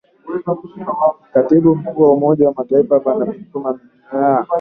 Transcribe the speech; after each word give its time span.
Katibu 1.33 1.75
Mkuu 1.75 2.03
wa 2.03 2.13
Umoja 2.13 2.47
wa 2.47 2.53
Mataifa 2.53 2.99
Ban 2.99 3.31
Ki 3.33 3.39
Moon 3.53 3.65
amesemma 3.65 4.47